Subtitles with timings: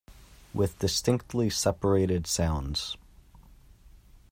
[0.51, 2.97] With distinctly separated sounds.